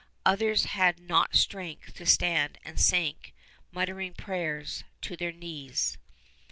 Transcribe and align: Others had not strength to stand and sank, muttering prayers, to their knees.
Others 0.25 0.63
had 0.65 0.99
not 0.99 1.35
strength 1.35 1.93
to 1.93 2.07
stand 2.07 2.57
and 2.65 2.79
sank, 2.79 3.35
muttering 3.71 4.15
prayers, 4.15 4.83
to 5.01 5.15
their 5.15 5.31
knees. 5.31 5.99